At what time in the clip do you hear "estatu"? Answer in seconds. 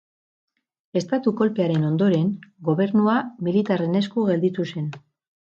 1.01-1.33